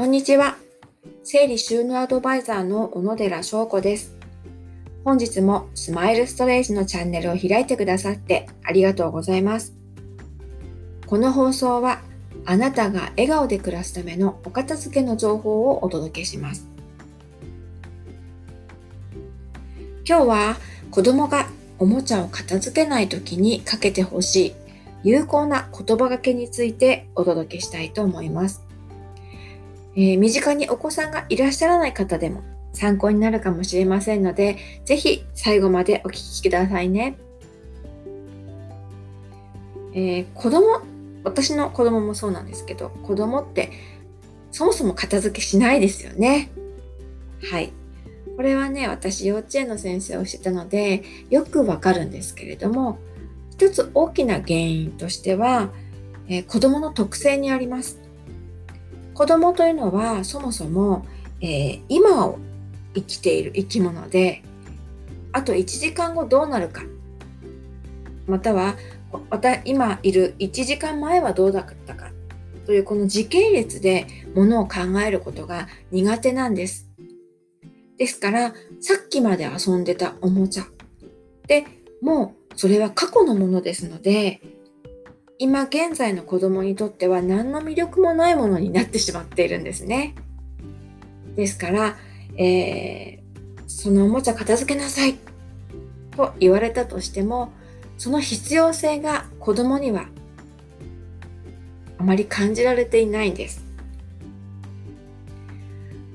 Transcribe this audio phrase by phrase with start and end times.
[0.00, 0.56] こんにちは。
[1.24, 4.16] 整理収納アドバイザーの小野寺翔子です。
[5.04, 9.74] 本日もスマイルストレージのチャンネルを開いてくださってありがとうございます。
[11.06, 12.00] この放送は
[12.46, 16.66] あなたが笑顔で暮らすためのお片付けの情報をお届けします。
[20.08, 20.56] 今日は
[20.90, 21.46] 子供が
[21.78, 24.54] おもちゃを片付けない時にかけてほしい
[25.04, 28.69] 有効な言葉がけについてお届けしたいと思います。
[29.96, 37.16] えー、身近にお子さんがいらっしゃらない方でも参考になるかもしれませんので、ぜひ最後までお聞きくださいね。
[39.92, 40.80] えー、子供、
[41.24, 43.70] 私の子供もそうなんですけど、子供って
[44.52, 46.50] そもそも片付けしないですよね。
[47.50, 47.72] はい。
[48.36, 52.98] これはね、私幼稚園の先生をしてたので、よくわかるんですけれども、
[53.50, 55.70] 一つ大きな原因としては、
[56.28, 57.99] えー、子供の特性にあります。
[59.20, 61.04] 子供というのはそもそも、
[61.42, 62.38] えー、今を
[62.94, 64.42] 生きている生き物で
[65.32, 66.84] あと1時間後どうなるか。
[68.26, 68.76] または
[69.28, 72.12] また今いる1時間前はどうだったか。
[72.64, 76.88] というこの時系列でものを考えることが苦手なんです。
[77.98, 80.66] ですからさっきまで遊んでたおもちゃ。
[81.46, 81.66] で
[82.00, 84.40] もうそれは過去のものですので
[85.42, 90.14] 今現在の子供にとっては何の魅力もないものになってしまっているんですね。
[91.34, 91.96] ですから、
[92.36, 95.16] えー、そのおもちゃ片付けなさい
[96.14, 97.54] と言われたとしても、
[97.96, 100.08] その必要性が子供には
[101.96, 103.64] あまり感じられていないんです。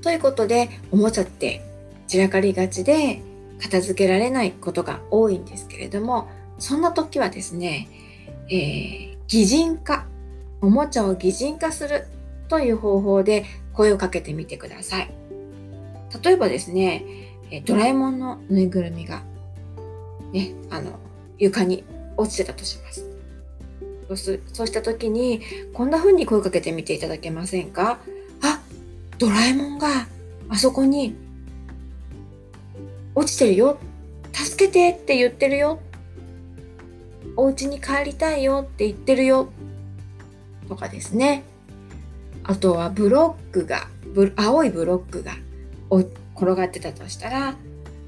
[0.02, 1.62] ということで、おもちゃって
[2.06, 3.20] 散らかりがちで
[3.60, 6.28] 片付けられないことが多いんですけれども、
[6.60, 7.88] そんな時はですね、
[8.48, 10.06] えー擬人化、
[10.60, 12.06] おもちゃを擬人化する
[12.48, 15.10] という方法で声をかけてみてください。
[16.22, 17.04] 例えばですね、
[17.64, 19.22] ドラえもんのぬいぐるみが、
[20.32, 20.98] ね、あの、
[21.38, 21.84] 床に
[22.16, 23.04] 落ちてたとします。
[24.52, 25.40] そうした時に、
[25.72, 27.98] こんな風に声をかけてみていただけませんか？
[28.40, 28.60] あ、
[29.18, 30.06] ドラえもんが
[30.48, 31.16] あそこに
[33.16, 33.78] 落ちてるよ。
[34.32, 35.80] 助けてって言ってるよ。
[37.36, 39.48] お家に帰りたいよって言ってるよ
[40.68, 41.44] とかですね。
[42.44, 43.88] あとはブロックが、
[44.36, 45.32] 青いブロックが
[45.90, 47.54] 転がってたとしたら、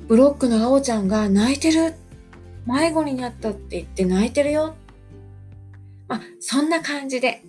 [0.07, 1.95] ブロックの青ちゃんが泣いてる。
[2.67, 4.75] 迷子になったって言って泣いてるよ。
[6.07, 7.43] まあ、そんな感じで、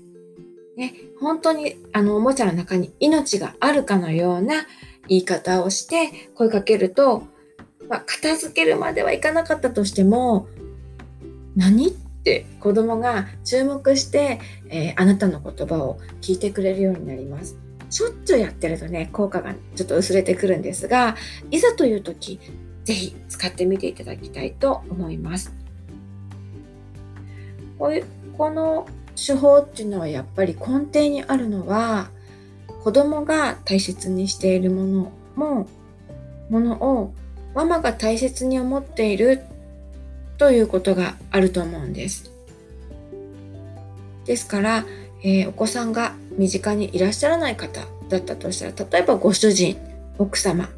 [0.77, 4.65] ね、本当にあのおもちゃの中に命があるかのような
[5.07, 7.23] 言い方をして声かけると、
[7.89, 10.47] まあ、片付けるまではいかなかったとしても、
[11.59, 11.89] 何？
[11.89, 14.39] って子供が注目して、
[14.69, 17.57] えー、あなたの言葉を聞いてくれるようになります。
[17.89, 21.15] しょっちゅうやってるとね、効果がちょっと薄れてくるんですが、
[21.49, 22.39] いざという時、
[22.83, 25.53] ぜひ使ってみていただきたいと思います。
[27.77, 28.05] こういう
[28.37, 32.09] この手法っていうのはやっぱり根底にあるのは、
[32.83, 35.67] 子供が大切にしているものも、
[36.49, 37.13] ものを
[37.55, 39.41] ママが大切に思っている
[40.39, 42.31] ということがあると思うんです。
[44.25, 44.85] ですから、
[45.21, 49.77] えー、お子さんが身近にいらっしゃらない方だったとしたら、例えばご主人、
[50.17, 50.69] 奥様、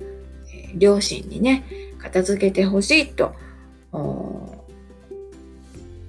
[0.51, 1.63] えー、両親にね、
[1.99, 3.35] 片付けてほしいと
[3.93, 4.65] お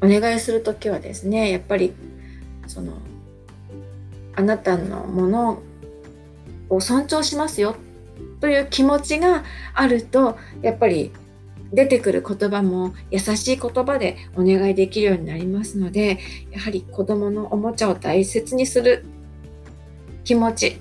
[0.03, 1.93] 願いするときはですね、やっぱり、
[2.67, 2.95] その、
[4.35, 5.63] あなたのもの
[6.71, 7.77] を尊重しますよ
[8.41, 11.13] という気持ちがあると、やっぱり
[11.73, 16.19] 出てくる言葉も優しい言葉でお願いできるようになりますので、
[16.51, 19.05] やはり子供のおもちゃを大切にする
[20.25, 20.77] 気持ち、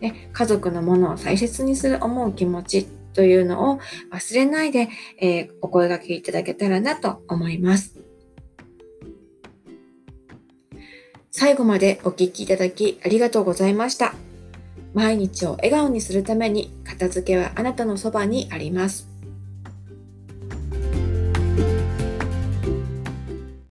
[0.00, 3.80] ね、家族のものを大切にする思う気持ちというのを
[4.12, 4.88] 忘れないで、
[5.20, 7.98] えー、お声掛けいただけたらなと思います。
[11.30, 14.14] 最後までお聴きいただきありがとうございました。
[14.94, 19.15] 毎日を笑顔にするために片付けはあなたのそばにあります。